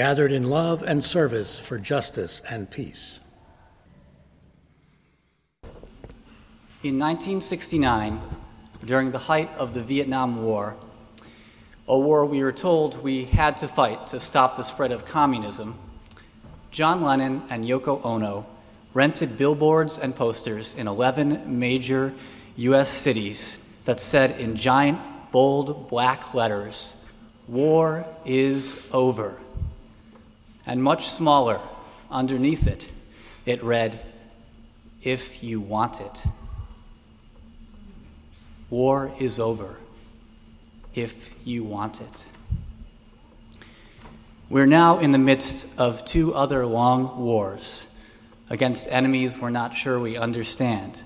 gathered 0.00 0.32
in 0.32 0.48
love 0.48 0.82
and 0.82 1.04
service 1.04 1.58
for 1.58 1.78
justice 1.78 2.40
and 2.48 2.70
peace. 2.70 3.20
In 6.82 6.98
1969, 6.98 8.18
during 8.82 9.10
the 9.10 9.18
height 9.18 9.50
of 9.58 9.74
the 9.74 9.82
Vietnam 9.82 10.42
War, 10.42 10.74
a 11.86 11.98
war 11.98 12.24
we 12.24 12.42
were 12.42 12.50
told 12.50 13.02
we 13.02 13.26
had 13.26 13.58
to 13.58 13.68
fight 13.68 14.06
to 14.06 14.18
stop 14.18 14.56
the 14.56 14.62
spread 14.62 14.90
of 14.90 15.04
communism, 15.04 15.76
John 16.70 17.02
Lennon 17.02 17.42
and 17.50 17.66
Yoko 17.66 18.02
Ono 18.02 18.46
rented 18.94 19.36
billboards 19.36 19.98
and 19.98 20.16
posters 20.16 20.72
in 20.72 20.88
11 20.88 21.58
major 21.58 22.14
U.S. 22.56 22.88
cities 22.88 23.58
that 23.84 24.00
said 24.00 24.40
in 24.40 24.56
giant, 24.56 24.98
bold 25.30 25.90
black 25.90 26.32
letters, 26.32 26.94
War 27.46 28.06
is 28.24 28.82
over 28.92 29.38
and 30.66 30.82
much 30.82 31.08
smaller 31.08 31.60
underneath 32.10 32.66
it, 32.66 32.90
it 33.46 33.62
read, 33.62 34.00
If 35.02 35.42
you 35.42 35.60
want 35.60 36.00
it. 36.00 36.24
War 38.70 39.12
is 39.18 39.38
over 39.40 39.76
if 40.94 41.30
you 41.44 41.64
want 41.64 42.00
it. 42.00 42.26
We're 44.48 44.66
now 44.66 44.98
in 44.98 45.12
the 45.12 45.18
midst 45.18 45.66
of 45.78 46.04
two 46.04 46.34
other 46.34 46.66
long 46.66 47.18
wars 47.18 47.86
against 48.48 48.88
enemies 48.90 49.38
we're 49.38 49.50
not 49.50 49.74
sure 49.74 49.98
we 49.98 50.16
understand. 50.16 51.02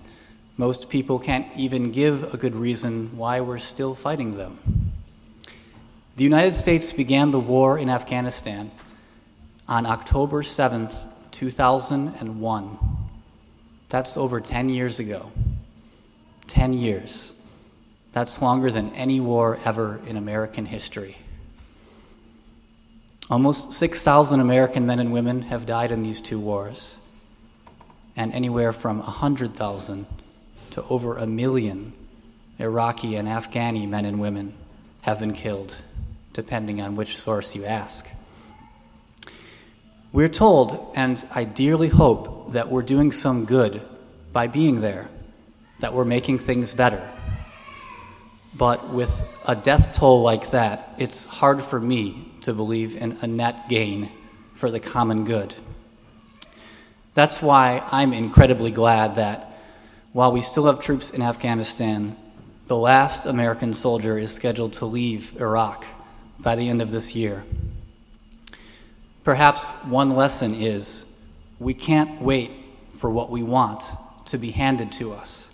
Most 0.57 0.89
people 0.89 1.19
can't 1.19 1.47
even 1.57 1.91
give 1.91 2.33
a 2.33 2.39
good 2.39 2.55
reason 2.55 3.17
why 3.17 3.41
we're 3.41 3.59
still 3.59 3.95
fighting 3.95 4.37
them. 4.37 4.59
The 6.17 6.25
United 6.25 6.55
States 6.55 6.93
began 6.93 7.33
the 7.33 7.41
war 7.41 7.79
in 7.79 7.91
Afghanistan 7.91 8.71
on 9.69 9.87
October 9.87 10.43
7th, 10.43 11.07
2001. 11.31 12.79
That's 13.89 14.17
over 14.17 14.41
10 14.41 14.69
years 14.69 14.99
ago. 14.99 15.31
10 16.47 16.73
years. 16.73 17.35
That's 18.13 18.41
longer 18.43 18.71
than 18.71 18.91
any 18.95 19.21
war 19.21 19.59
ever 19.65 20.01
in 20.07 20.17
American 20.17 20.67
history. 20.67 21.17
Almost 23.31 23.73
6,000 23.73 24.39
American 24.39 24.87
men 24.87 24.99
and 24.99 25.13
women 25.13 25.43
have 25.43 25.65
died 25.65 25.91
in 25.91 26.03
these 26.03 26.21
two 26.21 26.39
wars, 26.39 27.01
and 28.15 28.33
anywhere 28.33 28.73
from 28.73 28.99
100,000 28.99 30.07
to 30.71 30.85
over 30.85 31.17
a 31.17 31.27
million 31.27 31.95
Iraqi 32.59 33.17
and 33.17 33.27
Afghani 33.27 33.89
men 33.89 34.05
and 34.05 34.21
women 34.21 34.55
have 35.03 35.19
been 35.19 35.33
killed, 35.33 35.79
depending 36.33 36.81
on 36.81 36.97
which 36.97 37.17
source 37.17 37.55
you 37.55 37.65
ask. 37.65 38.07
We're 40.15 40.29
told, 40.29 40.93
and 40.95 41.27
I 41.33 41.43
dearly 41.43 41.89
hope, 41.89 42.53
that 42.53 42.71
we're 42.71 42.83
doing 42.83 43.11
some 43.11 43.47
good 43.47 43.83
by 44.33 44.47
being 44.47 44.81
there, 44.81 45.09
that 45.81 45.93
we're 45.93 46.05
making 46.05 46.39
things 46.39 46.73
better. 46.73 47.11
But 48.57 48.91
with 48.91 49.27
a 49.45 49.57
death 49.57 49.97
toll 49.97 50.23
like 50.23 50.53
that, 50.53 50.95
it's 50.99 51.25
hard 51.25 51.65
for 51.65 51.81
me 51.81 52.31
to 52.43 52.53
believe 52.53 52.95
in 52.95 53.19
a 53.23 53.27
net 53.27 53.69
gain 53.69 54.13
for 54.55 54.71
the 54.71 54.79
common 54.79 55.25
good. 55.25 55.57
That's 57.15 57.43
why 57.43 57.85
I'm 57.91 58.13
incredibly 58.13 58.71
glad 58.71 59.17
that 59.17 59.59
while 60.13 60.31
we 60.31 60.43
still 60.43 60.67
have 60.67 60.79
troops 60.79 61.11
in 61.11 61.23
Afghanistan, 61.23 62.17
the 62.69 62.77
last 62.77 63.27
American 63.27 63.75
soldier 63.75 64.17
is 64.17 64.33
scheduled 64.33 64.75
to 64.75 64.87
leave 64.87 65.37
Iraq 65.41 65.85
by 66.39 66.55
the 66.55 66.69
end 66.69 66.81
of 66.81 66.93
this 66.93 67.17
year. 67.17 67.45
Perhaps 69.25 69.71
one 69.85 70.11
lesson 70.11 70.55
is 70.55 71.07
we 71.59 71.73
can't 71.73 72.21
wait 72.21 72.51
for 72.93 73.09
what 73.09 73.31
we 73.31 73.43
want 73.43 73.83
to 74.27 74.37
be 74.37 74.51
handed 74.51 74.93
to 74.93 75.15
us. 75.15 75.51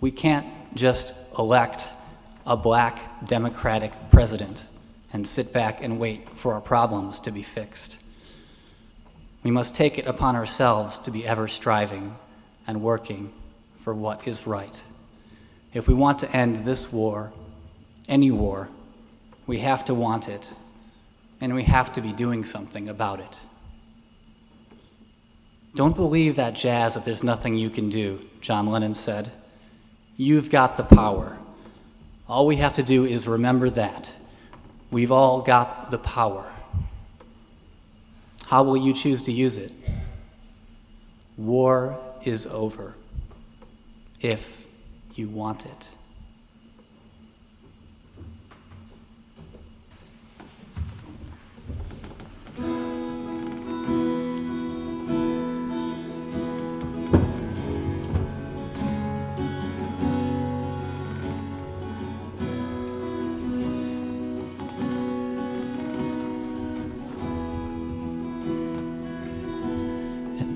We 0.00 0.12
can't 0.12 0.46
just 0.74 1.12
elect 1.36 1.88
a 2.46 2.56
black 2.56 3.26
Democratic 3.26 3.92
president 4.10 4.66
and 5.12 5.26
sit 5.26 5.52
back 5.52 5.82
and 5.82 5.98
wait 5.98 6.30
for 6.30 6.54
our 6.54 6.60
problems 6.60 7.18
to 7.20 7.32
be 7.32 7.42
fixed. 7.42 7.98
We 9.42 9.50
must 9.50 9.74
take 9.74 9.98
it 9.98 10.06
upon 10.06 10.36
ourselves 10.36 10.98
to 11.00 11.10
be 11.10 11.26
ever 11.26 11.48
striving 11.48 12.16
and 12.66 12.80
working 12.80 13.32
for 13.76 13.92
what 13.92 14.26
is 14.26 14.46
right. 14.46 14.82
If 15.74 15.88
we 15.88 15.94
want 15.94 16.20
to 16.20 16.30
end 16.30 16.64
this 16.64 16.92
war, 16.92 17.32
any 18.08 18.30
war, 18.30 18.68
we 19.48 19.58
have 19.58 19.84
to 19.86 19.94
want 19.94 20.28
it 20.28 20.54
and 21.42 21.56
we 21.56 21.64
have 21.64 21.90
to 21.90 22.00
be 22.00 22.12
doing 22.12 22.44
something 22.44 22.88
about 22.88 23.18
it. 23.18 23.40
Don't 25.74 25.96
believe 25.96 26.36
that 26.36 26.54
jazz 26.54 26.94
that 26.94 27.04
there's 27.04 27.24
nothing 27.24 27.56
you 27.56 27.68
can 27.68 27.90
do, 27.90 28.24
John 28.40 28.66
Lennon 28.66 28.94
said. 28.94 29.32
You've 30.16 30.50
got 30.50 30.76
the 30.76 30.84
power. 30.84 31.36
All 32.28 32.46
we 32.46 32.56
have 32.56 32.74
to 32.74 32.82
do 32.84 33.04
is 33.04 33.26
remember 33.26 33.68
that. 33.70 34.12
We've 34.92 35.10
all 35.10 35.42
got 35.42 35.90
the 35.90 35.98
power. 35.98 36.44
How 38.46 38.62
will 38.62 38.76
you 38.76 38.92
choose 38.92 39.22
to 39.22 39.32
use 39.32 39.58
it? 39.58 39.72
War 41.36 41.98
is 42.22 42.46
over 42.46 42.94
if 44.20 44.64
you 45.14 45.28
want 45.28 45.66
it. 45.66 45.88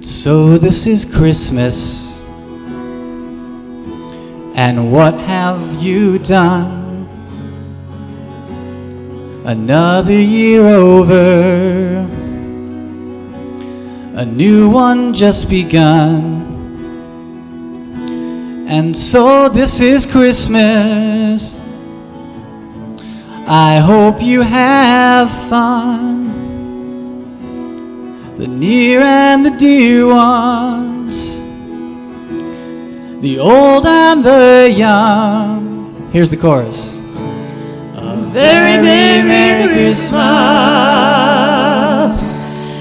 So 0.06 0.56
this 0.56 0.86
is 0.86 1.04
Christmas. 1.04 2.16
And 4.54 4.92
what 4.92 5.14
have 5.14 5.82
you 5.82 6.20
done? 6.20 7.08
Another 9.44 10.14
year 10.14 10.64
over. 10.64 12.06
A 14.14 14.24
new 14.24 14.70
one 14.70 15.12
just 15.12 15.50
begun. 15.50 16.22
And 18.68 18.96
so 18.96 19.48
this 19.48 19.80
is 19.80 20.06
Christmas. 20.06 21.56
I 23.48 23.78
hope 23.84 24.22
you 24.22 24.42
have 24.42 25.28
fun 25.50 26.45
the 28.38 28.46
near 28.46 29.00
and 29.00 29.46
the 29.46 29.50
dear 29.50 30.06
ones, 30.06 31.40
the 33.22 33.38
old 33.38 33.86
and 33.86 34.22
the 34.22 34.70
young. 34.70 36.10
Here's 36.12 36.30
the 36.30 36.36
chorus. 36.36 36.98
A 37.94 38.16
very, 38.32 38.76
very 38.84 39.22
Merry 39.26 39.72
Christmas 39.72 40.16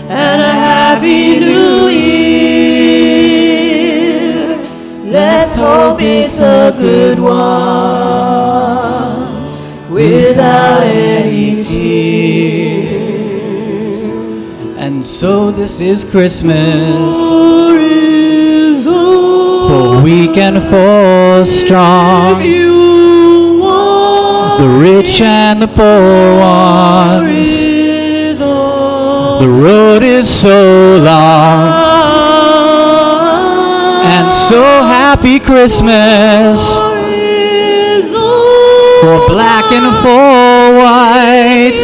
and 0.10 0.42
a 0.42 0.52
Happy 0.52 1.40
New 1.40 1.88
Year. 1.88 2.98
Let's 5.06 5.56
hope 5.56 6.02
it's 6.02 6.42
a 6.42 6.76
good 6.78 7.18
one 7.20 8.85
so 15.16 15.50
this 15.50 15.80
is 15.80 16.04
Christmas. 16.04 17.16
For 19.68 20.04
weak 20.04 20.36
and 20.36 20.62
for 20.62 21.46
strong. 21.46 22.44
The 24.60 24.68
rich 24.68 25.22
and 25.22 25.62
the 25.62 25.68
poor 25.68 26.38
ones. 26.38 27.48
The 29.40 29.48
road 29.48 30.04
is 30.04 30.30
so 30.30 30.98
long. 31.02 31.72
And 34.04 34.34
so 34.34 34.62
happy 34.84 35.40
Christmas 35.40 36.76
for 39.02 39.28
black 39.30 39.72
and 39.72 39.88
for 40.04 40.78
white, 40.78 41.80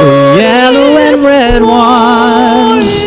the 0.00 0.36
yellow 0.38 0.85
and 1.16 1.24
red 1.24 1.62
ones. 1.62 3.02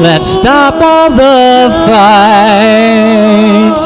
Let's 0.00 0.26
stop 0.26 0.74
all 0.74 1.10
the 1.10 1.70
fight. 1.86 3.78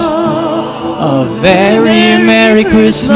A 1.00 1.24
very 1.40 2.18
Merry 2.24 2.64
Christmas 2.64 3.12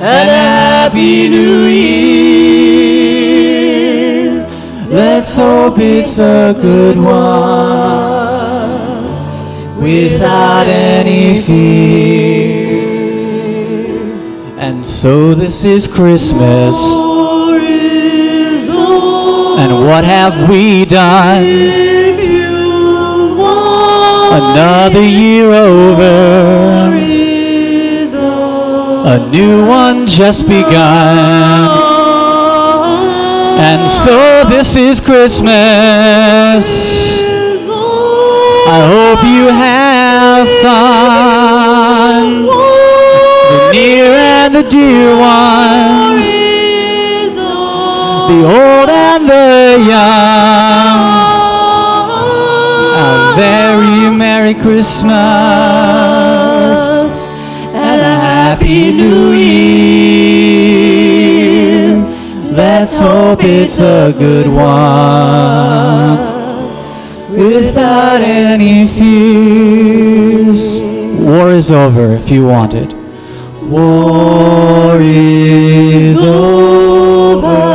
and 0.00 0.30
Happy 0.30 1.28
New 1.28 1.66
Year. 1.66 1.92
Let's 4.88 5.36
hope 5.36 5.78
it's 5.78 6.18
a 6.18 6.54
good 6.60 6.98
one 6.98 7.12
without 9.80 10.66
any 10.66 11.40
fear. 11.42 12.11
And 14.82 14.90
so 14.90 15.32
this 15.32 15.62
is 15.62 15.86
Christmas. 15.86 16.74
And 19.60 19.86
what 19.86 20.02
have 20.04 20.50
we 20.50 20.84
done? 20.84 21.44
Another 24.32 25.00
year 25.00 25.52
over. 25.52 26.88
A 29.06 29.24
new 29.30 29.64
one 29.68 30.08
just 30.08 30.48
begun. 30.48 31.70
And 33.60 33.88
so 33.88 34.42
this 34.48 34.74
is 34.74 35.00
Christmas. 35.00 36.66
I 38.66 38.80
hope 38.90 39.22
you 39.22 39.46
have 39.46 40.48
fun. 40.60 40.91
And 44.44 44.54
the 44.56 44.62
dear 44.64 45.16
ones, 45.16 46.26
the 48.26 48.40
old 48.44 48.88
and 48.90 49.28
the 49.28 49.78
young. 49.88 51.22
A 53.04 53.34
very 53.36 54.10
Merry 54.10 54.54
Christmas 54.54 55.12
and 57.72 58.00
a 58.00 58.16
Happy 58.30 58.92
New 58.92 59.30
Year. 59.30 60.02
Let's 62.50 62.98
hope 62.98 63.44
it's 63.44 63.78
a 63.78 64.12
good 64.18 64.48
one 64.48 66.18
without 67.30 68.20
any 68.20 68.88
fears. 68.88 70.80
War 71.20 71.52
is 71.52 71.70
over 71.70 72.16
if 72.16 72.28
you 72.28 72.44
want 72.44 72.74
it. 72.74 73.01
War 73.70 75.00
is 75.00 76.20
over 76.20 77.71